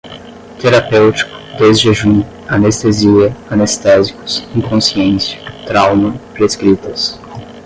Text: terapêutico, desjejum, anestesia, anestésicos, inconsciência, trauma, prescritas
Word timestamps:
terapêutico, 0.59 1.29
desjejum, 1.59 2.23
anestesia, 2.47 3.37
anestésicos, 3.51 4.43
inconsciência, 4.55 5.37
trauma, 5.67 6.15
prescritas 6.33 7.19